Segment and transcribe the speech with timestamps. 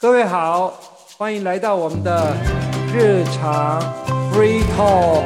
[0.00, 0.74] 各位好，
[1.16, 2.34] 欢迎来到我们的
[2.92, 3.80] 日常
[4.32, 5.24] free talk。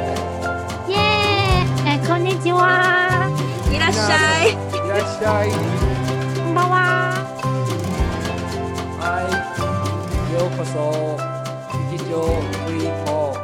[0.87, 0.97] 耶，
[1.85, 3.29] 哎，こんにちは，
[3.71, 4.51] いらっしゃい。
[4.51, 5.51] いらっしゃい。
[6.35, 7.13] こんばんは。
[8.99, 9.23] 嗨，
[10.33, 11.17] ようこそ
[11.91, 12.13] 日常
[12.65, 13.37] free talk。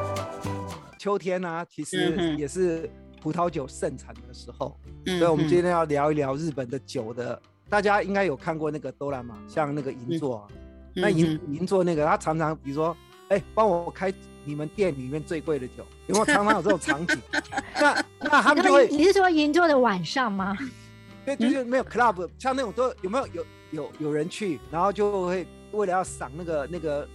[0.97, 2.89] 秋天呢、其实嗯哼也是
[3.21, 4.75] 葡萄酒盛产的时候，
[5.05, 7.39] 嗯所以我们今天要聊一聊日本的酒的。
[7.69, 10.47] 大家应该有看过那个多兰嘛，像那个银座啊，
[10.93, 12.96] 那银银座那个，他常常比如说，
[13.29, 14.14] 哎、帮我开
[14.46, 17.18] 你们店里面最贵的酒，有没有常常有这种场景？
[17.79, 20.57] 那那他们就会，那你是说银座的晚上吗？
[21.25, 27.07] 对，就是没有 club，像那种都有没有有有有人去，然后就会为了要赏那个那个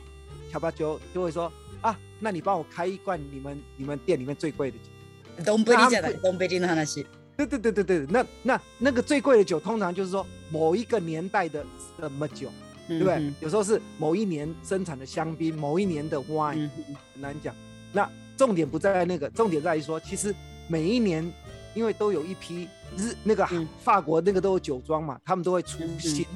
[0.53, 1.51] 乔巴酒，就会说
[1.81, 5.45] 啊，那你帮我开一罐你们你们店里面最贵的酒。
[5.45, 6.21] 东北じゃない。
[6.21, 7.05] 东北人の話。
[7.35, 11.65] 对对对对对，那那那个最贵的酒，通常就是说某一个年代的
[11.99, 12.51] 什么酒，
[12.88, 13.16] 对不对？
[13.16, 16.72] 嗯有时候是某一年生产的香槟，某一年的 wine，、嗯
[17.14, 17.56] 很难讲。
[17.92, 20.34] 那重点不在那个，重点在于说，其实
[20.67, 21.31] 每一年
[21.73, 26.30] 因为都有一批日那个嗯法国那个都有酒庄嘛，他们都会出新酒。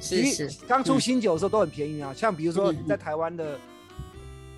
[0.00, 0.50] 是是。
[0.66, 3.58] 刚出嗯新酒的时候都很便宜啊，像比如说在台湾的，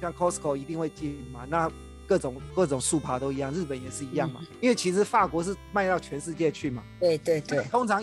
[0.01, 1.71] 像 Costco 一定会进嘛，那
[2.07, 4.41] 各种各种速爬都一样，日本也是一样嘛。
[4.43, 7.63] 嗯因为其实法国是卖到全世界去嘛，对对对。
[7.65, 8.03] 通常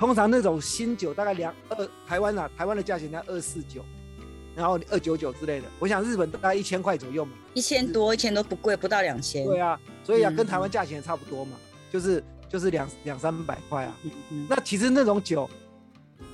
[0.00, 3.84] 通常那种新酒大概两二台湾啊，台湾的价钱在二四九，
[4.56, 5.66] 然后二九九之类的。
[5.78, 7.32] 我想日本大概一千块左右嘛。
[7.52, 9.44] 一千多，一千多不贵，不到两千。
[9.44, 11.58] 对啊，所以啊，嗯跟台湾价钱也差不多嘛，
[11.92, 13.94] 就是就是两两三百块啊。
[14.04, 15.46] 嗯嗯那其实那种酒，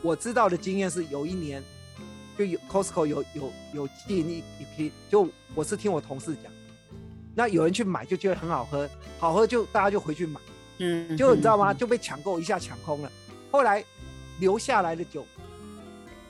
[0.01, 1.61] 我知道的经验是有一年
[2.39, 6.53] 就有 Costco 有有有进一一批，就我是听我同事讲，
[7.35, 10.41] 那有人去买就觉得很好喝，好喝就大家就回去买，
[10.79, 11.73] 嗯就你知道吗？
[11.73, 13.11] 嗯就被抢购一下抢空了，
[13.57, 13.83] 后来
[14.39, 15.25] 留下来的酒，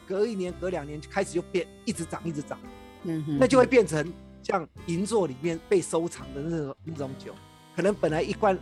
[0.07, 2.57] 隔一年隔两年就开始就变一直涨一直涨，
[3.03, 3.37] 嗯哼。
[3.37, 4.13] 那就会变成
[4.45, 7.35] 像银座里面被收藏的那种那种酒，
[7.75, 8.57] 可能本来一罐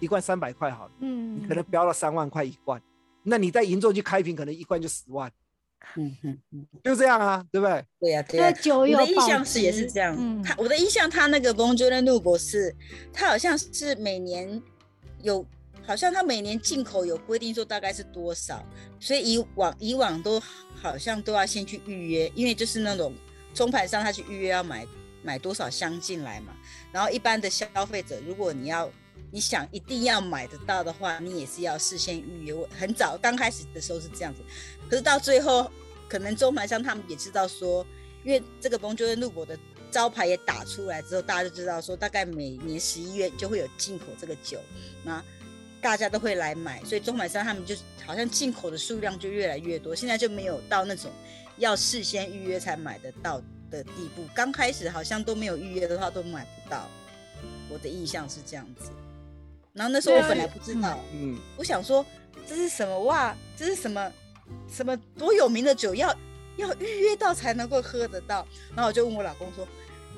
[0.00, 0.92] 一罐三百块好了。
[1.00, 1.40] 嗯。
[1.40, 2.78] 你可能标了三万块一罐，
[3.22, 5.32] 那你在银座去开瓶，可能一罐就十万，
[5.96, 7.86] 嗯哼嗯，就这样啊，对不对？
[8.00, 8.52] 对呀对对呀。
[8.54, 10.42] 我酒有保的印象是也是值这样，嗯。
[10.42, 12.76] 他我的印象他那个 Bon j o u n 博士，
[13.14, 14.62] 他好像是每年
[15.22, 15.46] 有，
[15.86, 18.64] 好像他每年进口有规定说大概是多少，
[19.00, 20.40] 所以以往以往都
[20.80, 23.12] 好像都要先去预约，因为就是那种
[23.52, 24.86] 中盘商他去预约要买
[25.22, 26.56] 买多少箱进来嘛，
[26.92, 28.90] 然后一般的消费者如果你要
[29.32, 32.52] 你想一定要买得到的话，你也是要事先预约。
[32.52, 34.40] 我很早刚开始的时候是这样子，
[34.88, 35.70] 可是到最后
[36.08, 37.86] 可能中盘商他们也知道说，
[38.24, 39.58] 因为这个 b o n j o u r 路博的
[39.90, 44.58] 招牌也打出来之后，大家就知道说，大概每年十一月就会有进口这个酒，
[45.04, 45.22] 那
[45.80, 47.74] 大家都会来买，所以中盘商他们就
[48.04, 51.10] 好像进口的数量就越来越多，现在就没有到那种
[51.56, 54.24] 要事先预约才买得到的地步。
[54.34, 56.88] 刚开始好像都没有预约的话都买不到，
[57.68, 58.90] 我的印象是这样子。
[59.72, 62.04] 然后那时候我本来不知道，嗯，我想说
[62.46, 63.36] 这是什么哇？
[63.56, 64.12] 这是什么
[64.68, 66.14] 什么多有名的酒要
[66.56, 68.46] 要预约到才能够喝得到？
[68.74, 69.66] 然后我就问我老公说，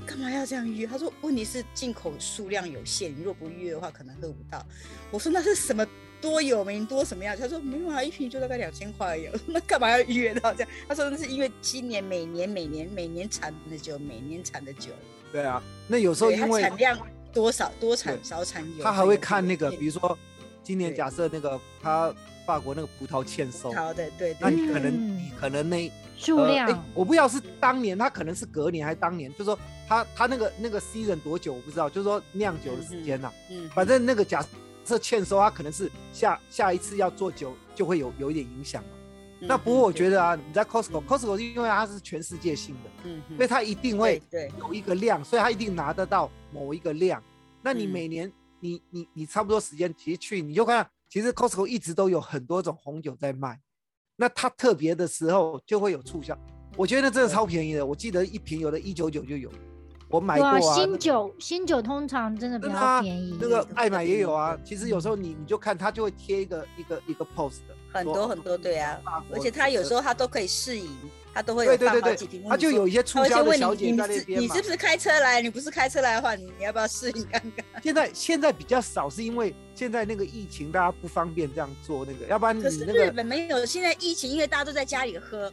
[0.07, 0.87] 干嘛要这样预约？
[0.87, 4.65] 他说问题是进口数量有限，你如果不预约的话可能喝不到。
[5.11, 5.87] 我说那是什么
[6.21, 7.37] 多有名多什么样？
[7.37, 9.29] 他说没有啊，一瓶就大概两千块而已。
[9.47, 10.69] 那干嘛要预约到这样？
[10.89, 14.91] 他说那是因为今年每年每年每年产的酒，每年产的酒，
[15.31, 15.63] 对啊。
[15.87, 16.99] 那有时候因为产量
[17.33, 20.19] 多少多产少产有，他还会看那个，比如说
[20.63, 22.15] 今年假设那个他
[22.47, 24.37] 法国那个葡萄欠收，好的，对对。
[24.41, 25.17] 那你可能嗯。
[25.19, 26.85] 你可能那数量。
[26.95, 29.59] 我不知道是当年，他可能是隔年还是当年，就是说
[29.89, 34.45] 他他那个那个 season 多久我不知道，就是说酿酒的时间呐、嗯，反正那个假
[34.85, 38.91] 设欠收，他可能是下下一次要做酒就会有有一点影响嘛。
[39.45, 43.37] 那不过我觉得，啊，你在 Costco，Costco 是因为它是全世界性的，嗯，嗯。
[43.37, 44.23] 所以它一定会
[44.57, 47.21] 有一个量，所以它一定拿得到某一个量。
[47.61, 47.91] 那你嗯。
[47.91, 53.61] 每年你你你差不多时间其实去你就看，其实 Costco 一直都有很多种红酒在卖。
[54.17, 56.35] 那它特别的时候就会有促销，
[56.75, 57.85] 我觉得那真的超便宜的。
[57.85, 59.51] 我记得一瓶有的一九九就有，
[60.09, 60.61] 我买过啊，啊。
[60.61, 63.37] 新酒新酒通常真的比较便宜。
[63.39, 68.99] 那个爱买也有啊，其实有时候你你就看它就会贴一个一个一个 post 的，很多很多对啊
[69.31, 70.89] 而且它有时候它都可以试饮，
[71.35, 74.63] 他都会有对对对对放好几瓶，它就有一些促销的小姐你你是在那边嘛你是。
[74.63, 75.41] 不是开车来？
[75.41, 77.65] 你不是开车来的话，你你要不要试一看看？
[77.83, 85.53] 现在现在比较少，是因为现在那个疫情大家不方便这样做那个，要不然你那个日本没有，现在疫情，因为大家都在家里喝，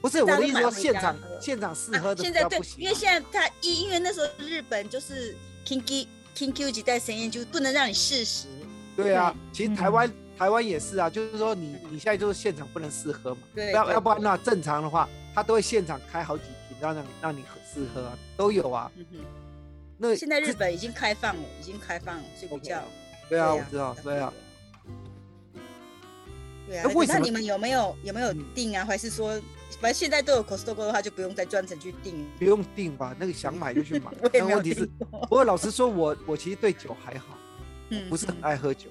[0.00, 2.58] 不是我的意思说现场喝现场试喝的现在对。
[2.76, 5.36] 因为现在他因因为那时候日本就是
[5.66, 6.06] Kinky
[6.36, 8.46] Kinky 几代实验就不能让你试食，
[8.96, 10.10] 对啊，其实台湾
[10.40, 18.90] 台湾也是啊，就是说你你现在就是现场不能试喝嘛，对，要要不然那正常的话，他都会现场开好几瓶让让你让你喝试喝啊，都有啊。
[18.96, 19.18] 嗯哼
[19.98, 22.82] 那现在日本已经开放了，已经开放了，所以比 OK 较
[23.28, 24.32] 对啊，对我知道，对啊。。
[26.66, 28.82] 对啊那，你们有没有有没有嗯订啊？
[28.82, 29.38] 还是说，
[29.78, 32.26] 反正现在都有 Costco 的话，就不用再专程去订。
[32.38, 37.36] 不用订吧，那个想买就去买 但问题是，不过老实说，我我其实对酒还好，
[37.90, 38.88] 嗯不是很爱喝酒，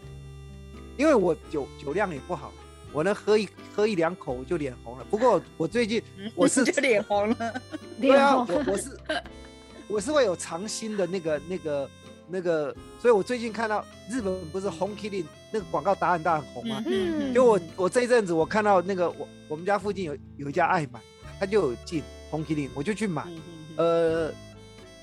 [1.00, 2.52] 因为我酒酒量也不好，
[2.92, 5.06] 我能喝一喝一两口我就脸红了。
[5.10, 7.62] 不过我最近嗯我是 就脸红了。
[8.02, 9.00] 对啊，我我是
[9.88, 11.90] 我是会有尝新的那个那个
[12.28, 15.24] 那个，所以我最近看到日本不是 Home Killing
[15.54, 16.84] 那个广告打很大很红嘛？
[16.86, 21.00] 嗯就我我这一阵子我看到那个我我们家附近有有一家爱买，
[21.40, 23.40] 他就有进 Home Killing，我就去买，嗯
[23.78, 24.34] 呃，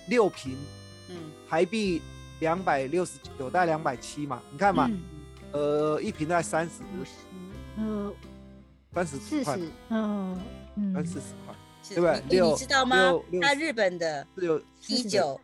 [0.08, 0.54] 六瓶
[1.08, 1.16] 嗯
[1.48, 2.02] 台币
[2.40, 5.00] 两百六十九，大概两百七嘛，你看嘛，嗯
[5.56, 7.12] 呃，一瓶大概三十五十，
[7.78, 8.12] 呃，
[8.92, 10.38] 三十，四十，嗯
[10.76, 11.54] 嗯，三四十块，
[11.88, 13.24] 对不对你六你知道吗六？
[13.30, 15.40] 六它日本的有啤酒，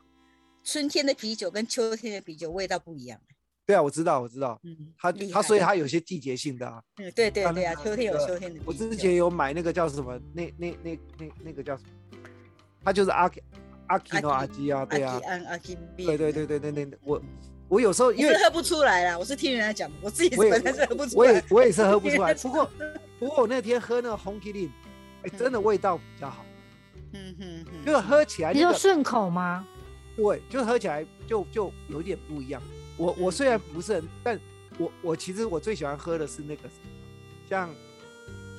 [0.62, 3.18] 春天的啤酒跟秋天的啤酒味道不一样。
[3.64, 6.82] 对啊，我知道我知道，嗯，它它所以它有些季节性的啊。
[6.98, 8.60] 嗯，对对对啊，秋天有秋天的。
[8.66, 12.18] 我之前有买那个叫什么，那那那那那个叫什么？
[12.84, 13.30] 它就是阿
[13.86, 15.18] 阿基诺阿基啊，对啊
[15.48, 17.22] 阿基对对对对对，对我
[17.72, 21.32] 我有时候因为喝不出来啦，我是听人家讲，我自己本身是喝不出来我来。
[21.32, 22.70] 也我也是喝不出来， 不过
[23.18, 24.70] 不过我那天喝那个红 K 令，
[25.22, 26.44] 哎，真的味道比较好，
[27.14, 29.66] 嗯哼哼，就是喝起来那个你说顺口吗？
[30.14, 32.60] 对，就喝起来就就有点不一样。
[32.98, 34.38] 我我虽然不是很，但
[34.76, 36.90] 我我其实我最喜欢喝的是那个什么，
[37.48, 37.74] 像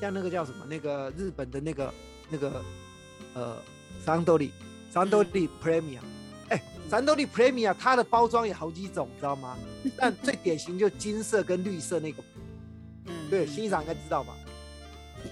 [0.02, 1.94] 像那个叫什么，那个日本的那个
[2.32, 2.64] 那个
[3.36, 3.58] 呃
[4.04, 4.52] 桑多利
[4.90, 6.02] 桑多利 Premium，
[6.93, 9.57] 哎，桑多利 Premium 它的包装有好几种，你知道吗？
[9.97, 12.23] 但最典型就金色跟绿色那个，
[13.07, 14.35] 嗯对，嗯欣赏应该知道吧？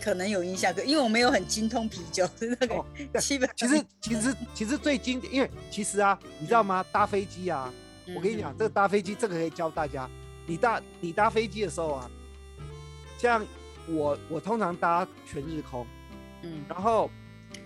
[0.03, 6.85] 可能有印象，可因为我没有很精通啤酒，是那个哦对基本其实其实其实最经典，因为其实啊，你知道吗？
[6.91, 7.73] 搭飞机啊，
[8.07, 10.09] 嗯我跟你讲，这个搭飞机，这个可以教大家。
[10.47, 12.11] 你搭你搭飞机的时候啊，
[13.19, 13.45] 像
[13.89, 15.87] 我我通常搭全日空，
[16.43, 17.11] 嗯然后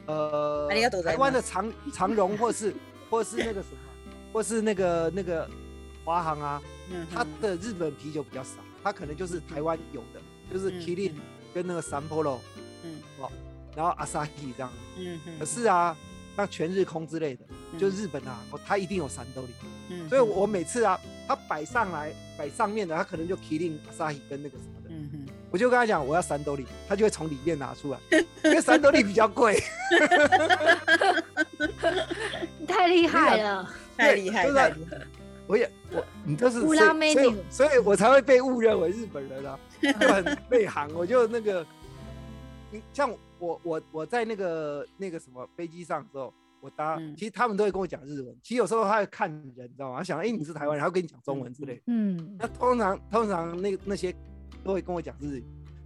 [0.06, 2.74] 呃ありがとうございます台湾的长长荣或是
[3.10, 3.83] 或是那个什么，
[4.35, 5.49] 或是那个那个
[6.03, 6.61] 华航啊，
[6.91, 10.19] 嗯它的日本啤酒比较少，它可能就是台湾有的，
[10.53, 11.13] 就是嗯 Kirin
[11.53, 12.39] 跟那个 San Polo
[12.83, 12.99] 嗯。
[13.17, 13.31] 哦，
[13.77, 14.27] 然后 Asahi
[14.57, 14.69] 这样。
[14.97, 15.95] 嗯嗯，可是啊，
[16.35, 17.45] 那全日空之类的，
[17.79, 19.47] 就嗯日本啊，哦它一定有三兜里。
[19.87, 20.99] 嗯，所以我每次啊，
[21.29, 27.99] 他摆上来摆上面的，他可能就 Killing、Asahi 跟那个什么的，嗯哼，我就跟他讲我要三兜里，他就会从里面拿出来，
[28.43, 29.63] 因为三兜里比较贵。
[32.59, 34.97] 你 太厉害了，对 太厉害就是太厉害，
[35.47, 40.89] 我也我你就是乌所以拉梅尼所以所以我才会被误认为日本人啊， 就很内行。
[40.93, 41.65] 我就那个，
[42.71, 43.09] 你像
[43.39, 49.97] 我我我在那个那个什么飞机上的时候，我搭，嗯其实他们都会跟我讲日文，其实有时候他会看人，你知道吗？
[49.99, 51.81] 他想哎、你是台湾人，他会跟你讲中文之类。
[51.87, 54.13] 嗯那通常通常那那些
[54.63, 55.43] 都会跟我讲日语，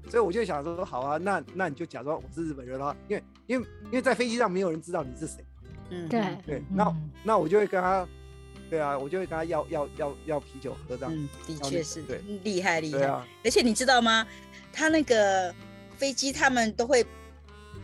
[0.10, 5.44] 所以我就想说，好啊，那那你就假装我是日本人啦，因为因为因为在飞机上没有人知道你是谁，
[5.90, 8.08] 嗯对对，那嗯那我就会跟他，
[8.70, 14.26] 对啊，我就会跟他要要要要啤酒喝这样，嗯，的确是对厉害厉害，对啊，而且你知道吗？
[14.72, 15.54] 他那个
[15.98, 17.06] 飞机他们都会。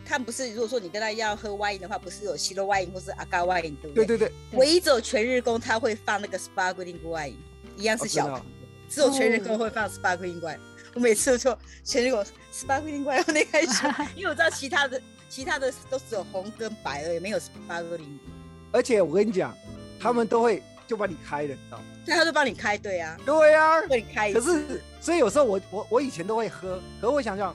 [0.08, 4.06] 他们不是，如果说你跟他要喝 wine 的话，不是有西罗 wine 或是阿嘎 wine，对不对？
[4.06, 7.34] 对对对，唯一只有全日工他会放那个 sparkling wine，
[7.76, 8.46] 一样是哦小
[8.88, 10.60] 只有全日工会放 sparkling wine。
[10.94, 13.84] 我每次就全日工 sparkling wine 我那开始，
[14.14, 15.02] 因为我知道其他的
[15.36, 18.16] 其他的都只有红跟白而已，没有 sparkling。
[18.72, 19.54] 而且我跟你讲，
[20.00, 21.84] 他们都会就把你开了，你知道吗？
[22.06, 24.40] 对他就帮你开，对啊，对啊，帮你开可。
[24.40, 27.54] 是所以有时候我我我以前都会喝，可是我想想，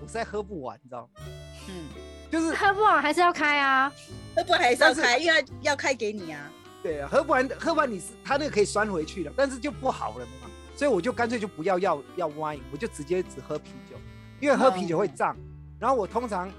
[0.00, 1.22] 我实在喝不完，你知道吗？
[1.68, 1.84] 嗯，
[2.28, 3.92] 就是喝不完还是要开啊。
[4.34, 6.50] 喝不完还是要开，因为他要开给你啊。
[6.82, 13.96] 对啊，喝不完喝不完你是他那个可以酸回去的，但是就不好了嘛，所以我就干脆就不要要要 wine，我就直接只喝啤酒，
[14.40, 15.36] 因为喝啤酒会胀。
[15.78, 16.50] 然后我通常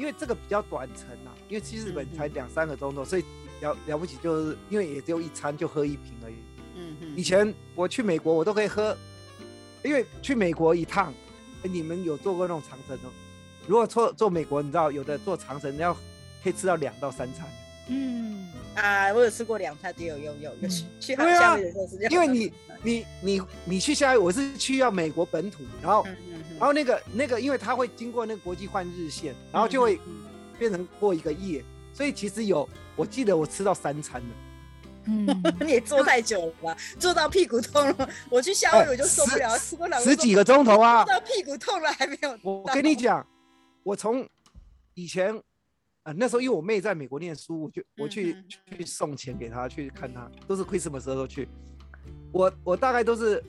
[0.00, 3.24] 因为这个比较短程啊，因为去日本才两三个钟头，所以
[3.60, 6.36] 了了不起就是因为也只有一餐就喝一瓶而已。
[6.74, 8.96] 嗯嗯以前我去美国我都可以喝，
[9.84, 11.12] 因为去美国一趟，
[11.62, 13.10] 你们有坐过那种长程的？
[13.66, 15.92] 如果坐坐美国，你知道有的坐长程要
[16.42, 17.46] 可以吃到两到三餐。
[17.90, 22.12] 嗯，啊，我有吃过两餐，有有有有去去夏威夷的时候是这样。
[22.12, 30.22] 因为你你你你去夏威夷，我是去要美国本土，然后嗯嗯嗯然后那个那个，因为它会经过那个国际换日线，然后就会嗯
[30.58, 34.28] 变成过一个夜，所以其实有我记得我吃到三餐的，
[35.06, 35.26] 嗯，
[35.66, 36.76] 你也坐太久了吧？
[36.98, 38.08] 坐到屁股痛了。
[38.30, 41.14] 我去夏威夷我就受不了，我老公说十几个钟头啊坐！
[41.14, 42.38] 到屁股痛了还没有。
[42.42, 43.26] 我跟你讲，
[43.82, 44.28] 我从
[44.94, 45.34] 以前，
[46.04, 48.44] 呃，那时候因为我妹在美国念书，我就我去、嗯
[48.78, 51.48] 去送钱给她去看她，都是 Christmas 时候去。
[52.32, 53.42] 我我大概都是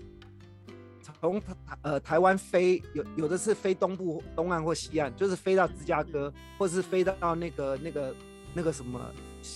[1.20, 8.16] 从台呃台湾飞，有有的是飞东部东岸或西岸，就是飞到芝加哥，或是飞到那个那个
[8.54, 9.00] 那个什么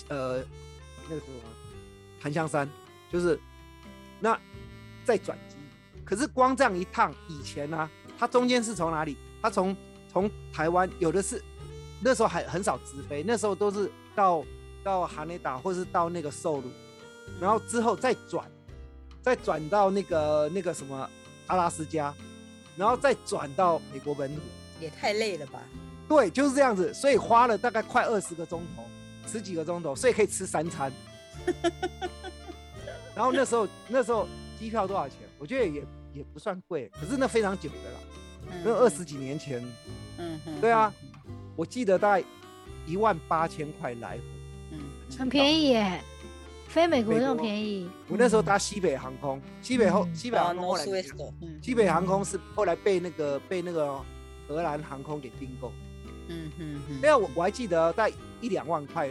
[0.07, 0.37] 呃
[1.09, 1.39] 那个什么
[2.21, 2.69] 檀香山，
[3.11, 3.37] 就是
[4.21, 4.39] 那
[5.03, 5.57] 再转机。
[6.05, 9.17] 可是光这样一趟，以前呢、它中间是从哪里？
[9.41, 9.75] 它从
[10.07, 11.43] 从台湾有的是
[12.01, 14.43] 那时候还很少直飞，那时候都是到
[14.83, 16.69] 到哈内达或是到那个寿鲁，
[17.39, 18.49] 然后之后再转，
[19.21, 21.09] 再转到那个那个什么
[21.47, 22.13] 阿拉斯加，
[22.75, 24.41] 然后再转到美国本土。
[24.79, 25.61] 也太累了吧？
[26.07, 28.83] 对，就是这样子，所以花了大概快二十个钟头，
[29.25, 30.91] 十几个钟头，所以可以吃三餐。
[33.15, 34.27] 然后那时候那时候
[34.59, 35.19] 机票多少钱？
[35.39, 35.81] 我觉得也
[36.13, 37.99] 也不算贵，可是那非常久的啦，
[38.51, 39.65] 嗯那二十几年前，
[40.17, 40.93] 嗯嗯对啊，
[41.55, 42.25] 我记得大概
[42.85, 44.21] 一万八千块来回。
[44.71, 44.79] 嗯
[45.17, 46.01] 很便宜耶，
[46.67, 47.89] 飞美国那么便宜。
[48.07, 50.83] 我那时候搭西北航空，西北后嗯西北哦航空后来
[51.41, 53.95] 嗯西北航空是后来被那个被那个
[54.47, 55.71] 荷兰航空给并购。
[56.27, 59.09] 嗯嗯嗯，对啊，我我还记得大概一两万块，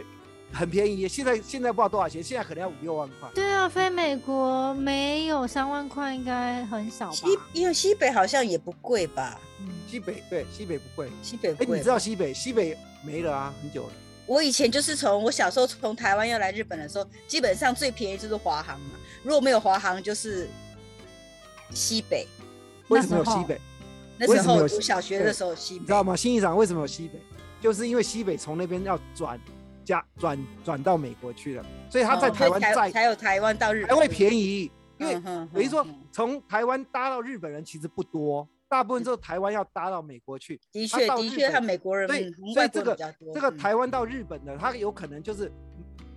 [0.51, 1.07] 很便宜。
[1.07, 3.29] 现在现在不知道多少钱，现在可能要五六万块。
[3.33, 7.25] 对啊，飞美国没有三万块，应该很少吧西？
[7.53, 9.39] 因为西北好像也不贵吧？
[9.59, 11.75] 嗯西北对西北不贵，哎、西北贵吧。
[11.75, 13.93] 你知道西北西北没了啊，很久了。
[14.25, 18.91] 我以前就是从我小时候从台湾要来日本的时候，基本上最便宜就是华航嘛，
[19.23, 20.49] 如果没有华航就是
[21.71, 22.27] 西北。
[22.89, 23.59] 为什么有西北？
[24.17, 26.15] 那时候读小学的时候西北你知，道吗？
[26.15, 27.19] 新一长为什么有西北？
[27.61, 29.39] 就是因为西北从那边要转
[29.83, 34.71] 加转转到美国去了，所以他在台湾在才有台湾到日本，还会便宜。
[34.97, 40.59] 因为等于说从台湾搭到日本人其实不多，大部分都是台湾要搭到美国去。
[40.71, 42.95] 的确的确，本他美国人所以所以这个。
[43.33, 45.51] 这个嗯台湾到日本的，他有可能就是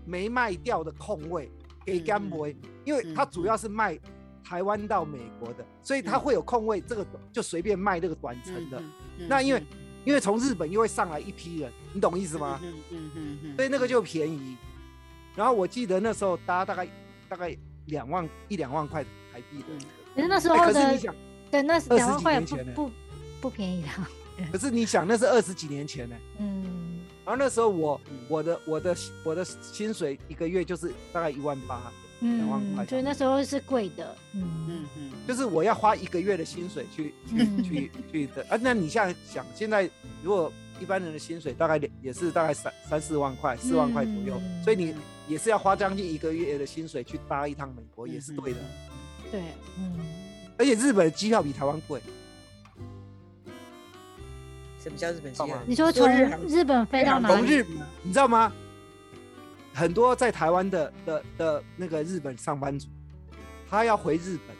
[0.04, 1.50] 没卖掉的空位
[1.84, 2.48] 给嗯干博，
[2.84, 3.98] 因为他主要是卖
[4.42, 8.82] 台湾到美国的，所以他会有空位，这个就随便卖这个短程的。
[9.28, 9.66] 那因为嗯
[10.04, 12.58] 因为从日本又会上来一批人，你懂意思吗？
[12.62, 14.56] 嗯嗯嗯嗯，所以那个就便宜。
[15.36, 16.88] 然后我记得那时候搭大概
[17.28, 17.54] 大概
[17.86, 19.80] 两万一两万块台币的嗯
[20.14, 21.14] 可是那时哎候的可是你想，
[21.50, 22.92] 对那20两万块也几年前呢不不
[23.42, 24.08] 不便宜啦。
[24.52, 26.16] 可是你想，那是二十几年前呢。
[26.38, 34.16] 嗯，然后那时候我嗯我的我的我的薪水一个月就是大概一万八，两万块嗯，所以那时候是贵的。
[34.34, 38.56] 嗯嗯嗯，就是我要花一个月的薪水去去嗯去去的啊。
[38.60, 39.90] 那你现在想，现在
[40.22, 44.94] 如果一般人的薪水大概也是大概三三四万块，四万块左右，嗯所以你
[45.26, 48.58] 也是要花将近一个月的薪水去搭一趟美国，也是对的。
[49.32, 49.42] 对，
[49.76, 49.98] 嗯，
[50.58, 52.00] 而且日本的机票比台湾贵，
[54.82, 55.58] 什么叫日本机票？
[55.66, 57.34] 你说从日航日本飞到哪里？
[57.34, 57.72] 从日本
[58.02, 58.52] 你知道吗？
[59.72, 62.88] 很多在台湾的的的那个日本上班族，
[63.70, 64.56] 他要回日本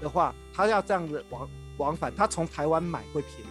[0.00, 1.46] 的话，他要这样子往
[1.76, 3.50] 往返，他从台湾买会便宜，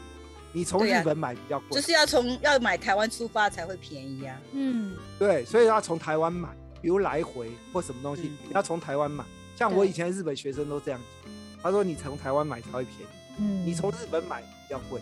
[0.52, 1.80] 你从日本买比较贵。
[1.80, 4.36] 就是要从要买台湾出发才会便宜啊。
[4.54, 6.50] 嗯，对，所以要从台湾买，
[6.82, 9.24] 比如来回或什么东西，嗯要从台湾买。
[9.56, 11.23] 像我以前日本学生都这样讲，
[11.64, 15.02] 他说你从台湾买才会便宜，嗯，你从日本买比较贵。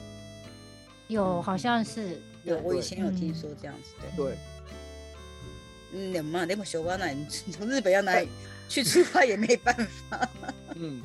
[1.08, 4.26] 有好像是有，我以前有听嗯说这样子，对。
[4.26, 4.38] 对，
[5.94, 8.30] 嗯，你嘛，那么小关那你从日本要哪里
[8.70, 10.30] 去出发也没办法。
[10.76, 11.02] 嗯，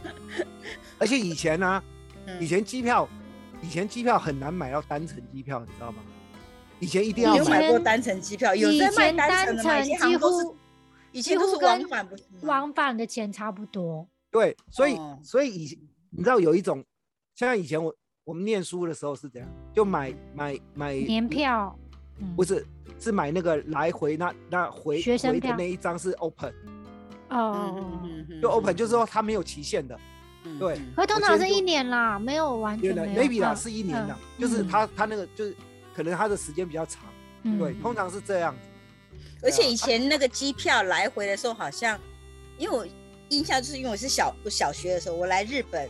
[0.99, 1.83] 而且以前呢、
[2.27, 3.09] 嗯以前机票，
[3.63, 6.03] 以前机票很难买到单程机票，你知道吗？
[6.79, 8.55] 以前一定要买买过单程机票？
[8.55, 9.79] 有以在卖前单程的吗？
[9.81, 10.57] 以单程几前都是乎
[11.13, 12.39] 以前都是几乎跟往返，不是吗？
[12.43, 14.07] 往返的钱差不多。
[14.37, 15.19] 对，所以、哦。
[15.25, 15.78] 所以以
[16.11, 16.85] 你知道有一种，
[17.35, 21.75] 像以前我我们念书的时候是怎样，就买买买年，票，
[22.19, 22.37] 嗯。
[22.37, 22.66] 不是
[23.00, 26.52] 是买那个来回那那回回的学生票那一张是 open，
[27.31, 27.83] 哦。
[28.43, 29.99] 就 open 就是说它没有期限的，
[30.59, 30.93] 对嗯。
[30.95, 33.23] 可通常是一年啦，没有完全没有。
[33.23, 34.69] ，maybe 啦嗯是一年的，嗯就是嗯。
[34.69, 35.57] 它它那个就是
[35.95, 37.02] 可能他的时间比较长，
[37.45, 38.61] 嗯对，通常是这样子。
[39.43, 41.99] 而且以前那个机票来回的时候，好像
[42.59, 42.87] 因为我
[43.28, 45.88] 印象就是因为我是小我小学的时候，我来日本，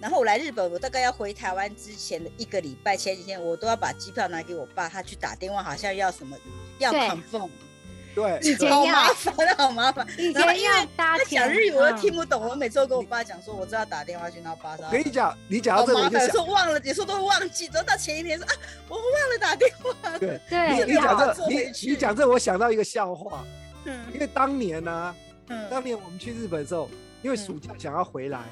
[0.00, 6.36] 然后我来日本，我大概要回台湾之前的一个礼拜，前几天我都要把机票拿给我爸，他去打电话，好像要什么
[6.78, 7.00] 要对。
[7.00, 7.50] confirm，
[8.14, 10.06] 对，以前好麻烦，好麻烦。
[10.18, 18.52] 以然后因为他讲日语我又嗯听不懂，我每次都跟我爸讲说，我知道打电话去，然后爸说跟你讲，你讲到这个我就想时，候忘了，有时候都会忘记，等到前一天说啊，
[18.88, 20.18] 我忘了打电话。
[20.18, 20.84] 对，对。
[20.84, 23.44] 你你讲这，你你讲这，我想到一个笑话，
[23.84, 23.98] 嗯。
[24.12, 25.16] 因为当年呢、
[25.48, 25.70] 嗯。
[25.70, 26.88] 当年我们去日本的时候，
[27.22, 28.42] 因为暑假想要回来，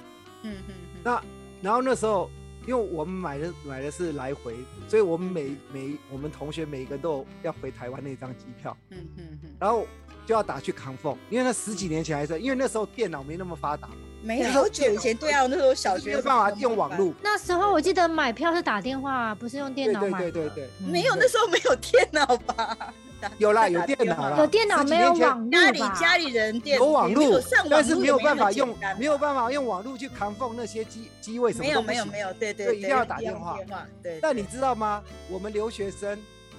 [0.42, 1.22] 嗯嗯那
[1.60, 2.30] 然后那时候
[2.66, 4.56] 因为我们买的买的是来回，
[4.88, 9.86] 所以我们每每我们同学每一个都要回台湾那张机票，嗯嗯嗯，然后
[10.26, 17.12] 就要打去扛凤，因为那十几年前还是因为那时候电脑没那么发达嘛，没有好久以前，对啊，我那时候小学没有办法用网络。
[17.20, 20.30] 那时候我记得买票是打电话，不是用电对脑买的。
[20.30, 20.90] 对对对对，嗯。
[20.90, 22.94] 没有，那时候没有电脑吧？
[23.22, 25.78] 打有啦有电脑话啦有电脑没有网家里？
[25.98, 33.56] 家里人电有网也没有络，但是没有办法用没有办法用网络去扛缝那些机机位什么没有都没有没有，对对对一定要打电话，
[34.02, 34.18] 对。
[34.20, 35.02] 但你知道吗？
[35.30, 36.18] 我们留学生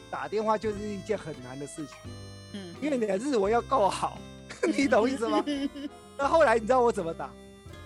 [0.09, 1.95] 打电话就是一件很难的事情，
[2.53, 4.17] 嗯因为你的日文要够好，
[4.75, 5.43] 你懂意思吗？
[6.17, 7.29] 那后来你知道我怎么打？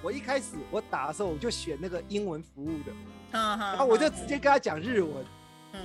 [0.03, 2.91] 我一开始我打的时候我就选那个英文服务的，
[3.31, 5.25] 然然后我就直接跟他讲日文，
[5.74, 5.79] 嗯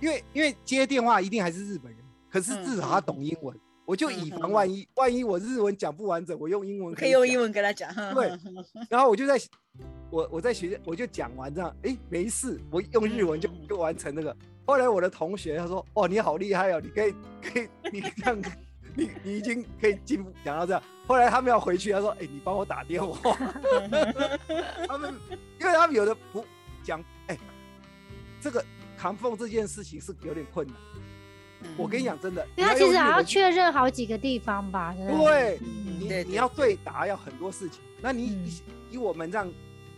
[0.00, 1.95] 因为因为接电话一定还是日本人，
[2.36, 8.30] 可是至少他懂英文，我就以防万一，万一我日文讲不完整，我用英文讲可以用英文跟他讲，对
[8.90, 9.40] 然后我就在，
[10.10, 14.36] 我我在学校我就讲完这样，哎，没事，我用日文就完成那个。
[14.66, 18.42] 后来我的同学他说，哦，你好厉害哦，你可以可以你这样，
[18.94, 20.82] 你你已经可以进步讲到这样。
[21.06, 23.34] 后来他们要回去，他说，哎，你帮我打电话。
[24.86, 25.14] 他们
[25.58, 26.44] 因为他们有的不
[26.84, 27.38] 讲，哎，
[28.42, 28.62] 这个
[28.94, 30.76] 扛缝这件事情是有点困难。
[31.76, 34.94] 我跟你讲真的，因为他其实还要确认好几个地方吧？
[34.96, 35.58] 对
[35.98, 37.80] 你你要对答要很多事情。
[38.00, 39.50] 那你嗯以以我们这样，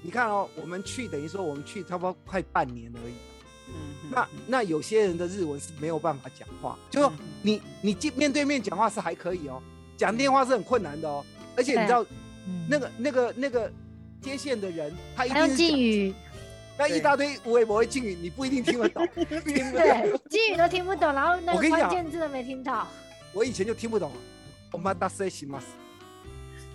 [0.03, 3.13] 你看哦，我们去等于说我们去差不多快半年而已。
[4.11, 7.13] 那那有些人的日文是没有办法讲话，就说
[7.43, 9.61] 你你见面对面讲话是还可以哦，
[9.97, 11.23] 讲电话是很困难的哦。
[11.55, 12.03] 而且你知道
[12.47, 13.71] 嗯那个那个那个
[14.23, 16.15] 接线的人，他一定是讲，敬语，
[16.79, 19.07] 那一大堆无为不会敬语，你不一定 听得懂。
[19.15, 22.87] 对，敬语都听不懂，然后那个关键字都没听到。
[23.33, 24.13] 我以前就听不懂。
[24.71, 25.61] 我妈大塞行吗？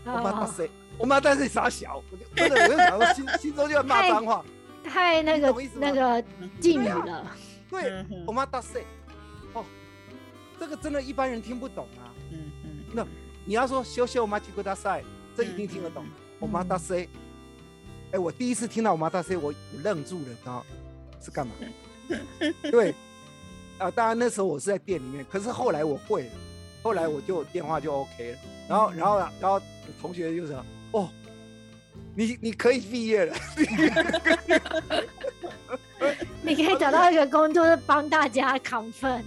[0.06, 4.44] 我妈大哦塞，我妈大塞傻小，我就真的我就想说心 心中就要骂脏话。
[4.84, 6.22] 太那个那个
[6.60, 7.32] 敬语了。
[7.70, 8.84] 对，嗯我妈大塞，
[9.54, 9.64] 哦，
[10.60, 12.12] 这个真的一般人听不懂啊。
[12.32, 13.08] 嗯嗯那
[13.46, 15.02] 你要说修修马吉古大赛，
[15.38, 16.06] 这一定听得懂。
[16.39, 17.08] 我妈大塞，
[18.13, 20.63] 哎，我第一次听到我妈大塞，我我愣住了，你知道
[21.19, 21.54] 是干嘛？
[22.69, 22.93] 对，
[23.80, 26.32] 啊，当然那时候我是在店里面，可是后来我会了，
[26.84, 28.38] 后来我就电话就 OK 了。
[28.69, 29.60] 然后，然后，然后
[29.99, 31.10] 同学就说：“哦，
[32.15, 33.36] 你你可以毕业了。
[36.43, 39.23] 你可以找到一个工作是帮大家扛分。”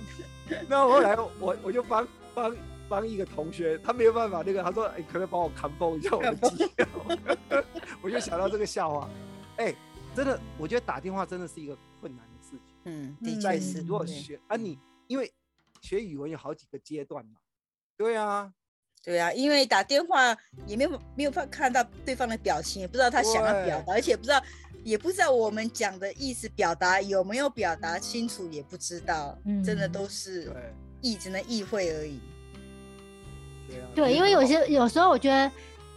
[0.68, 2.54] 然后后来我我就帮帮
[2.88, 6.86] 帮一个同学，他没有办法那个，他说：“哎，可不可以帮我扛崩一下我的机票？”
[8.02, 9.08] 我就想到这个笑话。
[9.56, 9.74] 哎，
[10.14, 12.76] 真的，我觉得打电话真的是一个困难的事情。
[12.84, 13.80] 嗯，的在确是。
[13.80, 15.32] 如果对学啊，你因为
[15.80, 17.32] 学语文有好几个阶段嘛。
[17.96, 18.52] 对啊，
[19.02, 24.42] 对啊，因为打电话也没有没有办法看到对方的表情，也不知道他想要表达，而且不知道
[24.84, 32.20] 也不知道我们讲的意思表达有没有表达清楚，也不知道，真的嗯都是对意只能意会而已。
[33.68, 33.88] 对啊。
[33.94, 35.50] 对，因为有些有时候我觉得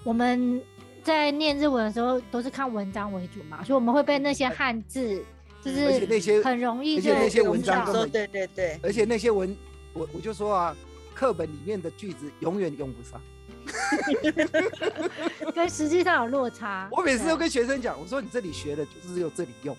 [0.04, 0.62] 我们
[1.04, 5.24] 在念日文的时候都是看文章为主嘛，所以我们会被那些汉字
[5.62, 9.56] 就嗯是而且那些很容易就而且那些文章根本说对对对，而且那些文，
[9.94, 10.76] 我我就说啊，
[11.14, 13.22] 课本里面的句子永远用不上。
[15.54, 16.90] 跟实际上有落差。
[16.96, 19.78] 我每次都跟学生讲，我说你这里学的就是只有这里用，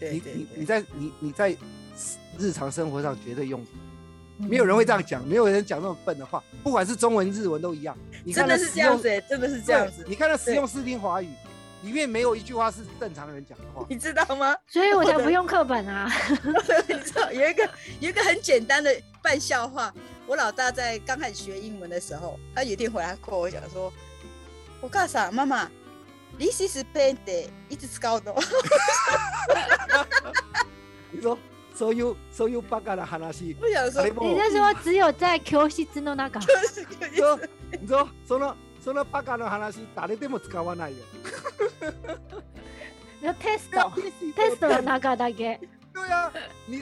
[0.00, 1.56] 对对对你你在你你在
[2.38, 3.64] 日常生活上绝对用
[4.38, 7.96] 没有人会这样讲，没有人讲那么笨的话，不管是中文、日文都一样。
[8.24, 10.04] 你看真的是这样子、欸，真的是这样子。
[10.06, 11.28] 你看那实用视听华语
[11.82, 13.84] 里面没有一句话是正常人讲的话。
[13.90, 14.56] 你知道吗？
[14.68, 16.08] 所以我才不用课本啊。
[16.86, 17.68] 你知道有一个
[18.00, 19.92] 有一个很简单的半笑话。
[20.24, 23.92] 我老大在刚开始学英文的时候，他有一天回来跟我讲说
[24.80, 25.68] ：“我告诉妈妈
[26.38, 28.22] ，this is pen de，一直 scout
[31.10, 31.36] 你说
[31.74, 33.56] そういう、そういうバカな話。
[33.92, 36.40] それも私は只有在教室の中。
[37.88, 41.04] そう、その、そのバカの話、誰でも使わないよ。
[43.40, 43.92] テスト、
[44.34, 45.60] テストの中だけ。
[45.94, 46.32] 对啊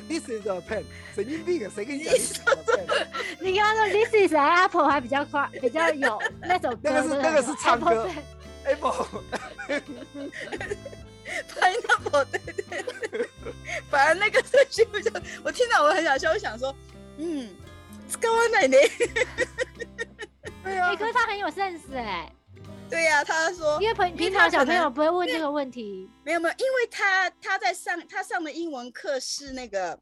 [0.08, 0.84] ，this is a pen，
[1.16, 2.40] 神经病啊，谁跟你讲 this S
[3.42, 6.78] 你刚刚说 this is an apple 还比较快，比较有那首歌。
[6.84, 8.08] 那个是那个是唱歌
[8.64, 9.06] ，apple。
[11.48, 12.54] pineapple，对对
[13.10, 13.28] 对。
[13.90, 15.10] 反而那个社区比较，
[15.44, 16.74] 我听到我很想笑，我想说，
[17.18, 17.48] 嗯
[18.10, 18.76] ，scout 奶奶，
[20.64, 20.88] 对啊。
[20.90, 22.32] 哎，，可是他很有 sense 哎，
[22.88, 26.08] 对呀、他说因为平平常小朋友不会问这个问题。
[26.24, 29.98] 没有没有，因为他他在上他上的英文课是那个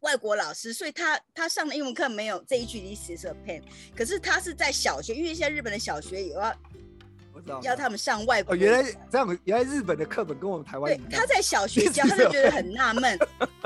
[0.00, 3.62] 外国老师，所以他他上的英文课没有这一句 this is a pen，
[3.96, 6.54] 可是他是在小学，因为现在日本的小学也要
[7.38, 7.60] 我知道。
[7.62, 11.16] 要他们上外国哦，原来这样，原来日本的课本跟我们台湾对。
[11.16, 13.18] 他在小学教， 他就觉得很纳闷，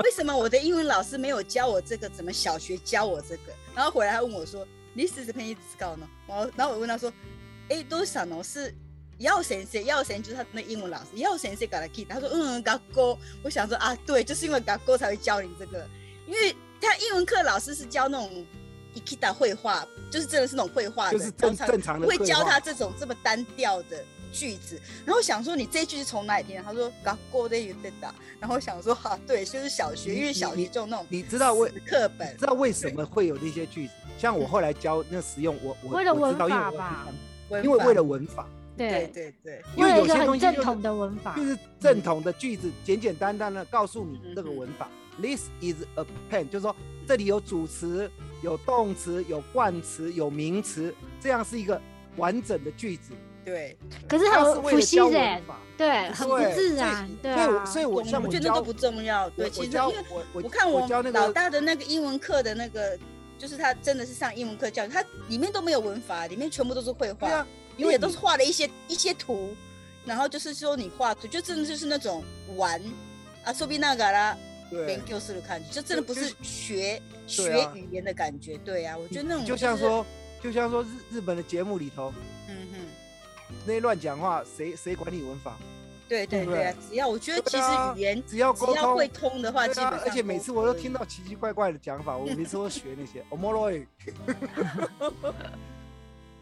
[0.03, 2.07] 为什么我的英文老师没有教我这个？
[2.09, 3.53] 怎么小学教我这个？
[3.75, 7.11] 然后回来他问我说：“This is pen is go 呢？”然后然后我问他说
[7.69, 8.43] ：“哎，多少呢？
[8.43, 8.73] 是
[9.17, 15.87] 要先生，要先生就是他那英文老师，要先生给他 key。”他说：“嗯，嘎哥。”我想说啊，对，就是因为嘎哥才会教你这个，
[16.27, 18.45] 因为他英文课老师是教那种
[18.94, 26.62] ikita 绘画，就是真的是那种绘画的，就是正然后他正常的会教绘画他这种这么单调的句子，然后想说你这一句是从哪里听的？
[26.62, 33.92] 他说“学校で言ってた”，然后想说哈、对，就是小学，你因为小你学就那种你知道为死课本你知道为什么会有那些句子？
[34.18, 37.14] 像我后来教那实用，我我为了我知道文因为我去法吧看
[37.50, 44.88] 文法因为为了文法，对对，对对，因为有为了一个些东西就是很正统的文法就，是正统的句子，简简单单的告诉你嗯这个文法。
[45.20, 48.08] This is a pen，就是说这里有主词、
[48.43, 51.81] 有动词、有冠词、有名词，这样是一个
[52.17, 53.13] 完整的句子。
[53.43, 53.75] 对，
[54.07, 55.59] 可是很不吸为了教文，法。
[55.75, 59.27] 对，很不自然，对所以所以我像我觉得都不重要。
[59.31, 62.95] 对，其实因我我我我看我老大的那个英文课的那个，
[63.39, 67.45] 就是他真的是上英文课教，他里面都没有文法，里面全部都是绘画。
[67.75, 69.55] 因为也都是画了一些一些图，
[70.05, 72.23] 然后就是说你画图，就真的就是那种
[72.55, 72.79] 玩
[73.43, 74.52] 啊，说不定那个啦，对
[74.87, 78.57] 研究式的感觉，就真的不是是学学语言的感觉。
[78.57, 80.05] 对啊，我觉得那种就像，说
[80.41, 82.13] 就像说日日本的节目里头
[82.49, 82.77] 嗯哼，
[83.65, 85.57] 那些乱讲话，谁谁管你文法？
[86.09, 87.63] 对对对啊对，只要我觉得其实
[87.95, 93.87] 语言只要沟通只要会通的话，啊基本上而且每次我都听到，奇奇怪怪的讲法，我每次都学那些 o m o r o i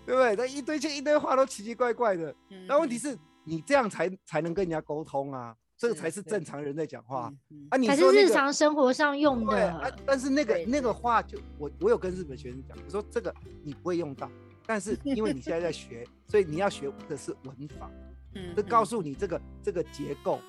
[0.04, 0.36] 对不对？
[0.36, 2.36] 那一堆这一堆话都奇奇怪怪的。
[2.50, 7.32] 嗯那问题是你这样才才能跟人家沟通啊，这个才是是正常人在讲话
[7.70, 7.78] 啊。
[7.78, 14.30] 你才是日常生活上用对啊的，，但是那个那个话就我我有跟日本学生讲，我说这个你不会用到，
[14.68, 17.90] 但是因为你现在在 学，所以你要学的是文法，
[18.36, 20.40] 嗯就告嗯诉你这个这个结构。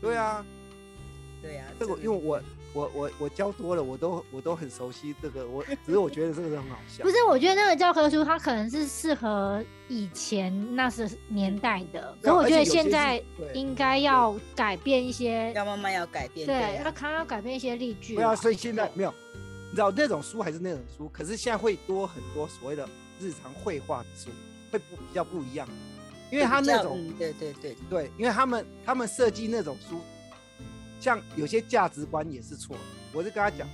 [0.00, 0.44] 对啊，
[1.40, 2.42] 对啊，这个因为我
[2.74, 7.10] 我我我教多了，我都我都很熟悉这个，我只是我觉得这个很好笑不。
[7.10, 18.36] 是，我觉得那个教科书它可能是适合以前那是年代的，可我觉得现在应该要改变一些，要慢慢要改变，对，啊要看要改变一些例句对啊，啊。
[18.36, 19.12] 所以现在没有，
[19.70, 22.88] 你知道那种书还是那种书，可是现在会多很多所谓的
[23.20, 24.30] 日常绘画的书，
[24.70, 25.68] 会不比较不一样，
[26.30, 30.00] 因为他那种嗯对对对，对，因为他们他们设计那种书，
[31.02, 32.82] 像有些价值观也是错的。
[33.12, 33.68] 我就跟他讲，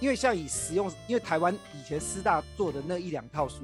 [0.00, 3.60] 因为像以实用，因为台湾以前师大做的那一两套书，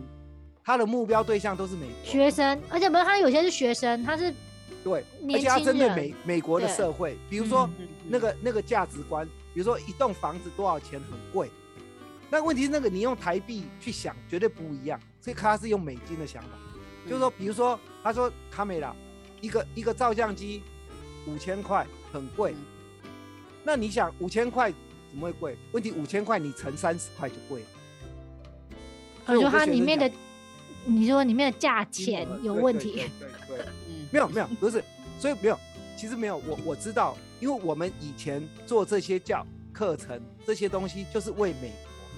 [0.62, 4.32] 他的目标对象都是美国，学生，而且不是他有些是学生，他是
[4.84, 7.68] 对，而且他针对美美国的社会，比如说
[8.08, 11.50] 那个那个价值观，比如说一栋房子多少钱很贵，
[12.30, 16.50] 那问题是那个你用台币去想绝对不一样，所以他是用美金的想法。
[17.06, 18.94] 就是说，比如说，他说卡美拉
[19.40, 20.62] 一个一个照相机
[21.26, 22.58] 五千块很贵，嗯
[23.64, 24.70] 那你想五千块
[25.10, 25.56] 怎么会贵？
[25.72, 27.66] 问题五千块你乘三十块就贵了。
[29.26, 30.10] 所我觉得以我跟学生讲它里面的，
[30.86, 32.92] 你说里面的价钱有问题
[33.48, 33.58] 对。
[33.58, 33.64] 对
[34.12, 34.82] 没有没有，不是，
[35.18, 35.58] 所以没有，
[35.96, 41.76] 其实没有，我我知道，因为我们以前做这些教课程这些东西，就是为美国，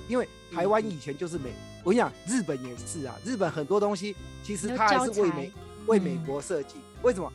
[0.08, 1.50] 因为台湾以前就是美，
[1.84, 5.52] 我跟你讲，日本也是啊，日本很多东西其实它还是为美
[5.86, 7.30] 为美嗯国设计，为什么？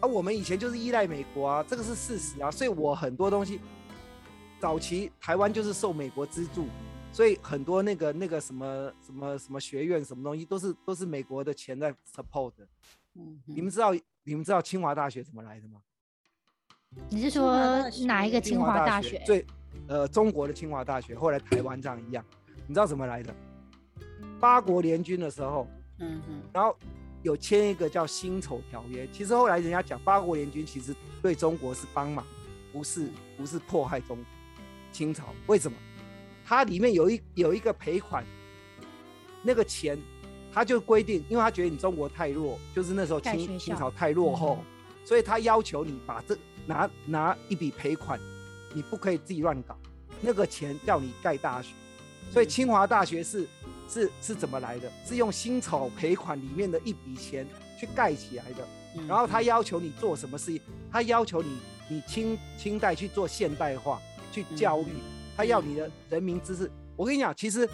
[0.00, 3.60] 啊，我们以前就是依赖美国啊，这个是事实啊，所以我很多东西，
[4.58, 6.66] 早期台湾就是受美国资助，
[7.12, 12.66] 所以很多那个那个什么什么什么学院什么东西都是都是美国的钱在 support 的。
[13.14, 15.80] 嗯你们知道你们知道清华大学怎么来的吗？
[17.08, 17.54] 你是说
[18.06, 19.22] 哪一个清华大学？
[19.26, 19.44] 最
[19.86, 22.24] 呃中国的清华大学，后来台湾这样一样，
[22.66, 23.34] 你知道怎么来的？
[24.40, 25.66] 八国联军的时候，
[25.98, 26.76] 嗯哼然后
[27.22, 29.06] 有签一个叫辛丑条约。
[29.12, 32.24] 其实后来人家讲八国联军其实对中国是帮忙，
[32.72, 34.18] 不是不是迫害中
[34.92, 35.34] 清朝。
[35.46, 35.76] 为什么？
[36.44, 38.24] 它里面有一有一个赔款，
[39.42, 39.98] 那个钱
[40.52, 44.64] 他就规定，因为他觉得你中国太弱，就是那时候清清朝太落后，
[45.04, 48.18] 所以他要求你把这拿拿一笔赔款，
[48.74, 49.78] 你不可以自己乱搞，
[50.20, 51.74] 那个钱叫你盖大学。
[52.32, 53.46] 所以清华大学是
[53.90, 54.90] 是是怎么来的？
[55.04, 57.46] 是用薪酬赔款里面的一笔钱
[57.78, 58.64] 去盖起来的。
[58.96, 60.60] 嗯然后他要求你做什么事情？
[60.90, 64.00] 他要求你你清清代去做现代化，
[64.32, 64.86] 去教育，
[65.36, 66.70] 他要你的人民知识。
[66.96, 67.68] 我跟你讲，其实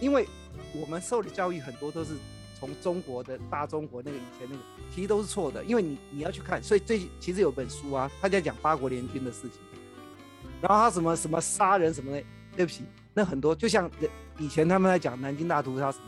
[0.00, 0.26] 因为
[0.74, 2.14] 我们受的教育很多都是
[2.58, 4.62] 从中国的大中国那个以前那个，
[4.94, 5.64] 其实都是错的。
[5.64, 9.52] 因为你你要去看，所以最其实有本书啊，他在讲八国联军的事情。
[10.60, 12.22] 然后他什么什么杀人什么的，
[12.54, 12.82] 对不起，
[13.18, 13.90] 那很多就像
[14.38, 16.04] 以前他们在讲南京大屠杀什么，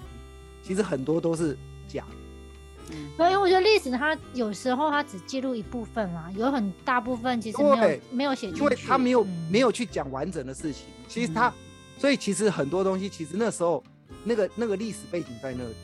[0.62, 2.94] 其实很多都是假的。
[3.18, 9.48] 对，因为我觉得历史它有时候它只记录一部分啦，有很大部分其实没有对没有写进去，因为他没有、嗯。
[9.50, 11.52] 没有去讲完整的事情，其实他，
[11.98, 13.82] 所以其实很多东西，其实那时候
[14.22, 15.74] 那个那个历史背景在那里，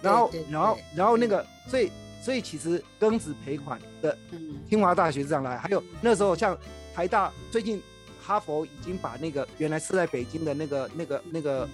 [0.00, 1.90] 然后然后然后那个，所以
[2.22, 4.60] 所以其实庚子赔款的嗯。
[4.70, 6.56] 清华大学这样来，还有那时候像
[6.94, 7.82] 台大最近
[8.26, 11.68] 哈佛已经把那个原来是在北京的那个那个那个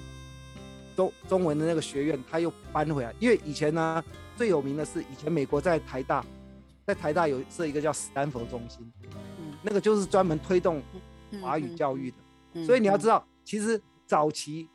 [0.95, 4.05] 中中文的那个学院，他又搬回来，因为以前呢
[4.37, 6.23] 最有名的是以前美国在台大，
[6.87, 8.93] 在台大有设一个叫史丹佛中心，
[9.39, 9.55] 嗯。
[9.63, 10.83] 那个就是专门推动
[11.41, 14.69] 华语教育的，所以你要知道，其实早期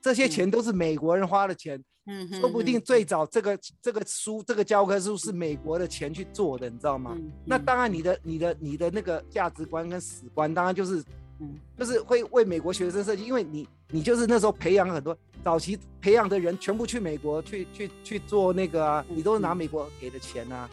[0.00, 7.12] 这些钱都是美国人花的钱，嗯，嗯说不定最早这个这个书这个教科书是美国的钱去做的，你知道吗？
[7.16, 7.32] 嗯。
[7.46, 11.02] 那当然，你的你的你的那个价值观跟史观，当然就是
[11.40, 11.58] 嗯。
[11.78, 20.68] 就是会为美国学生设计，因为你你就是那时候培养很多早期培养的人，全部去美国去去去做那个啊，你都是拿美国给的钱啊，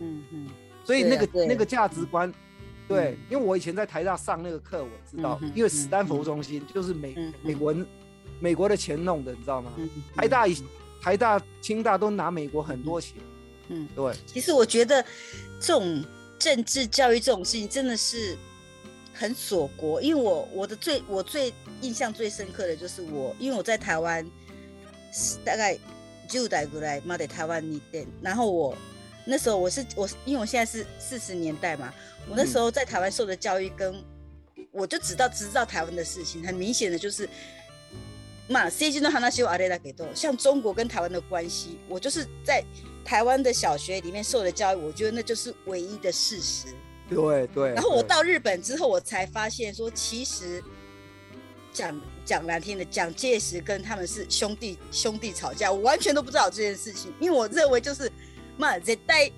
[0.00, 0.46] 嗯嗯
[0.84, 2.32] 所以那个、那个价值观，
[2.86, 7.86] 对嗯，因为我以前在台大上那个课，我知道，嗯因为史丹佛中心就是美、嗯美国人
[8.40, 9.72] 美国的钱弄的，你知道吗？
[9.76, 10.56] 嗯，台大以
[11.00, 13.16] 台大、清大都拿美国很多钱，
[13.68, 15.04] 嗯，对，其实我觉得
[15.60, 16.04] 这种
[16.38, 18.36] 政治教育这种事情真的是
[19.13, 24.25] 很锁国，因为我我的最我最印象最深刻的就是我，因为我在台湾
[25.43, 25.77] 大概
[26.27, 28.77] 就代过来妈的台湾你店，然后我
[29.25, 31.93] 那时候我是我因为我现在是四十年代嘛，
[32.29, 34.03] 我那时候在台湾受的教育跟
[34.71, 37.27] 我就知道知道台湾的事情，很明显的就是。
[38.51, 42.63] 嘛，政治の話をあれだけど，像中国跟台湾的关系，我就是在
[43.05, 46.65] 台湾的小学里面受的教育，我觉得那就是唯一的事实。
[47.09, 47.73] 对对。
[47.73, 50.63] 然后我对到日本之后，我才发现说，其实
[51.73, 58.11] 讲讲难听的，蒋介石跟他们是兄弟兄弟吵架，我完全都不知道这件事情，因为我认为就是
[58.57, 59.31] 嘛，絶対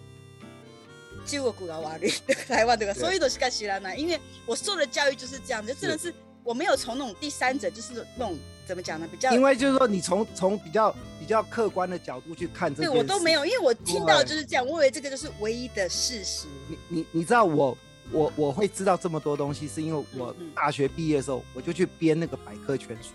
[1.25, 2.13] 中国が悪い，
[2.47, 3.97] 台湾这个，对所以都是か知らない。
[3.97, 16.46] 因为我受的教育就是这样，就真的是我没有从那种第三者，就是那种 怎么讲呢，比较因为就是说，你从从比较比较客观的角度去看这对我都没有，因为我听到就是这样，我以为这个就是唯一的事实。
[16.68, 17.78] 你你你知道我
[18.10, 23.10] 我我会知道这么多东西，是因为我大学毕业的时候，我就去编那个百科全书。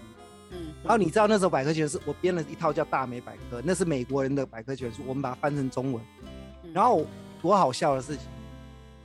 [0.52, 6.04] 嗯，然后你知道那时候百科全书，我编了一套叫大美百科，那是美国人的百科全书，我们把它翻成中文。
[6.64, 7.06] 嗯然后
[7.42, 8.26] 多好笑的事情，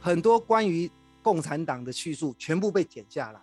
[0.01, 0.89] 很多关于
[1.23, 3.41] 共产党的叙述全部被剪下来。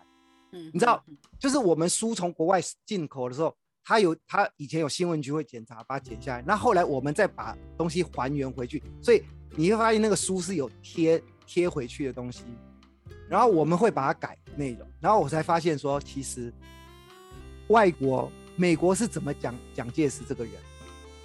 [0.53, 1.03] 嗯你知道，
[1.39, 6.43] 就是我们书从国外进口的时候，他有他以前有新闻局会检查，把它剪下来。
[6.47, 9.21] 那后来我们再把东西还原回去，所以
[9.55, 12.43] 你会发现那个书是有贴贴回去的东西。
[13.27, 16.53] 然后我们会把它改内容，然后我才发现说，其实
[17.69, 20.53] 外国美国是怎么讲蒋介石这个人，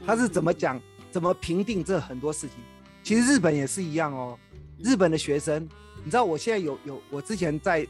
[0.07, 2.57] 他是怎么讲怎么评定这很多事情。
[3.03, 4.38] 其实日本也是一样哦，
[4.79, 5.69] 日本的学生，
[6.03, 7.87] 你知道我现在有有我之前在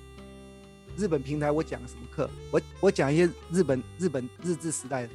[0.99, 2.29] 日本平台我讲什么课？
[2.51, 5.11] 我我讲一些日本日本日治时代的，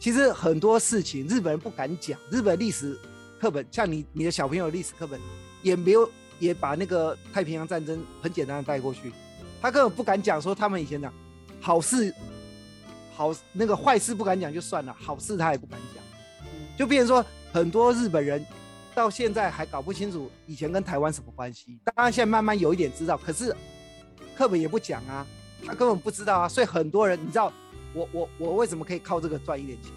[0.00, 2.98] 其实很多事情日本人不敢讲，日本历史
[3.38, 5.20] 课本像你你的小朋友历史课本
[5.62, 9.12] 也没有也把那个太平洋战争很简单的带过去，
[9.60, 11.12] 他根本不敢讲说他们以前讲
[11.60, 12.14] 好事
[13.14, 16.02] 好那个坏事不敢讲就算了，好事他也不敢讲，
[16.78, 17.22] 就变成说
[17.52, 18.42] 很多日本人
[18.94, 21.78] 到现在还搞不清楚以前跟台湾什么关系。
[21.84, 23.54] 当然现在慢慢有一点知道，可是
[24.36, 25.26] 课本也不讲啊，
[25.64, 26.48] 他根本不知道啊。
[26.48, 27.52] 所以很多人你知道，
[27.94, 29.92] 我我我为什么可以靠这个赚一点钱？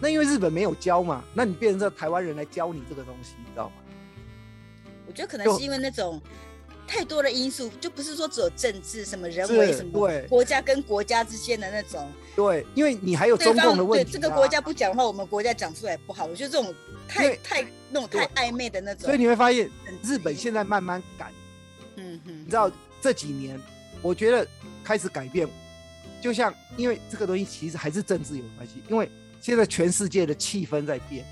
[0.00, 3.74] 那因为日本没有教嘛，那你变成这台湾人来教你这个东西，你知道吗？
[5.06, 6.20] 我觉得可能是因为那种
[6.86, 12.10] 太多的因素，就不是说只有政治什么人为什么对国家跟国家之间的那种。
[12.34, 14.04] 对，因为你还有中共的问题、啊。
[14.04, 16.26] 对这个国家不讲的话，我们国家讲出来不好。
[16.26, 16.74] 我觉得这种
[17.06, 19.04] 太太那种太暧昧的那种。
[19.04, 19.70] 所以你会发现
[20.02, 21.32] 日本现在慢慢改，
[21.96, 22.68] 嗯哼，你知道
[23.04, 23.60] 这几年，
[24.00, 24.48] 我觉得
[24.82, 25.46] 开始改变，
[26.22, 29.06] 就像因为这个东西其实还是政治有关系，因为
[29.42, 31.22] 现在全世界的气氛在变，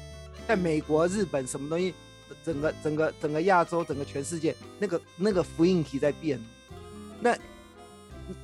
[0.46, 1.94] 在美国、日本什么东西，
[2.44, 6.38] 整个整个整个亚洲、整个全世界那个那个福音体在变，
[7.22, 7.34] 那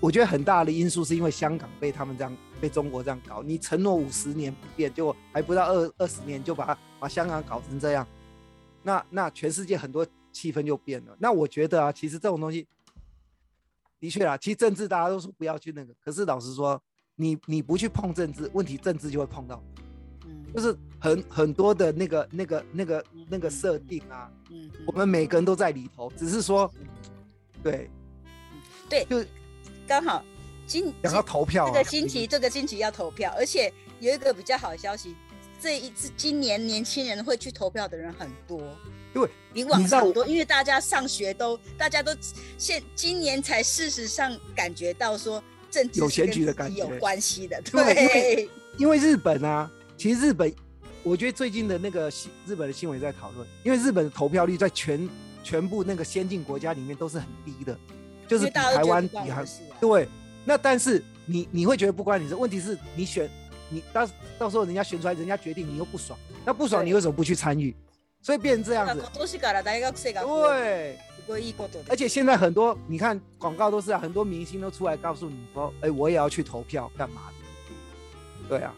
[0.00, 8.08] 我觉得很大的因素是因为香港被他们这样被中国这样搞，你承诺五十年不变，结果还不到二二十年就把它把香港搞成这样，
[8.82, 11.14] 那那全世界很多气氛就变了。
[11.18, 12.66] 那我觉得啊，其实这种东西
[14.00, 16.80] 的确啊，其实政治大家都说不要去那个，可是老实说，
[17.16, 19.62] 你你不去碰政治，问题政治就会碰到，
[20.26, 20.44] 嗯。
[20.54, 26.72] 就是很很多的那个那个那个那个设定啊，嗯我们每个人都在里头，只是说，
[27.62, 27.90] 对
[28.88, 29.22] 对就
[29.87, 30.24] 刚好
[30.66, 35.14] 今想要投票、啊，这个星期这个星期要投票，而且有一个比较好的消息，
[35.60, 38.60] 这一次今年年轻人会去投票的人很多。
[39.14, 42.14] 因为，比往常多，因为大家上学都，大家都
[42.58, 50.54] 现今年才事实上感觉到说政治有选举的感觉有关系的，对，因为因为日本啊，其实日本，
[51.02, 55.08] 我觉得最近的那个新日本的新闻在讨论，因为日本的投票率在全
[55.42, 57.76] 全部那个先进国家里面都是很低的，
[58.28, 59.42] 就是比台湾比还
[59.80, 60.06] 对，
[60.44, 63.28] 那但是你你会觉得不关你事，问题是你选
[63.68, 67.74] 你到到时候人家选出来，人家决定你又不爽，那不爽你为什么不去参与？
[68.20, 69.02] 所以变成这样子。
[70.48, 70.98] 对，
[71.88, 78.48] 而且现在很多，你看广告都是啊，很多明星都出来告诉你说，哎，我也要去投票，干嘛的？
[78.48, 78.74] 对啊，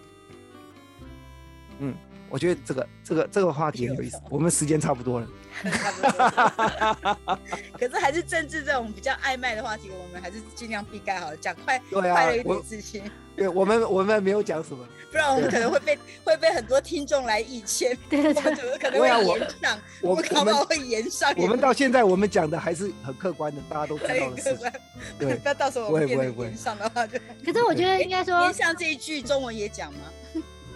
[1.78, 1.94] 嗯，
[2.28, 4.20] 我觉得这个这个这个话题很有意思。
[4.28, 5.26] 我们时间差不多了。
[7.78, 13.02] 可是还是政治这种比较暧昧的话题，我们还是尽量避开好了，讲快快了一点事情。
[13.36, 21.32] 对我们我们没有讲什么， 不然我们可能会被会被很多听众来意见，对对对，可能会延上，我们可能会延上。
[21.36, 24.70] 我们到现在我们讲的还是很客观的，大家都知道的事情。
[25.18, 27.18] 对，那到时候我们延上的话就。
[27.44, 30.00] 可是我觉得应该说，延上这一句中文也讲吗？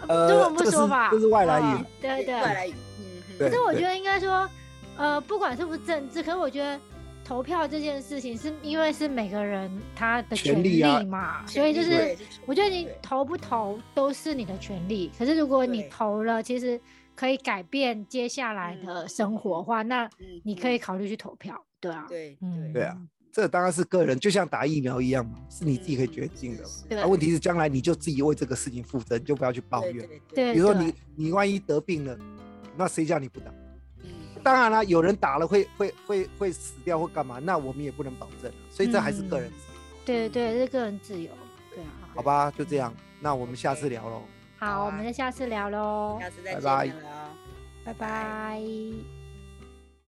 [0.08, 1.84] 呃，中文不说吧，这是外来语。
[2.00, 2.74] 对对，外来语。
[2.98, 3.04] 嗯。
[3.38, 4.48] 可是我觉得应该说。
[4.96, 6.78] 呃，不管是不是政治，可是我觉得
[7.24, 15.10] 投票这件事情是因为是每个人他的权利嘛，所以就是我觉得你投不投都是你的权利。
[15.18, 16.80] 可是如果你投了，其实
[17.16, 20.08] 可以改变接下来的生活的话，那
[20.42, 22.96] 你可以考虑去投票，对啊，对，嗯，对啊，
[23.32, 26.62] 这当然是个人，就像打疫苗一样嘛，是你自己可以决定的。
[26.88, 30.08] 对，问题是将来你就自己为这个事情负责，你就不要去抱怨。
[30.34, 32.16] 对，比如说你你万一得病了，
[32.76, 33.52] 那谁叫你不打？
[34.44, 39.80] 当然了，有人打了会会会会死掉或干嘛，那我们也不能保证，所以这还是个人自由。
[40.04, 41.30] 对对，是个人自由。
[41.74, 41.90] 对啊。
[42.14, 44.22] 好吧，就这样，那我们下次聊喽。
[44.58, 46.18] 好，我们就下次聊喽。
[46.20, 46.92] 下次再见拜。
[47.84, 49.23] 拜拜。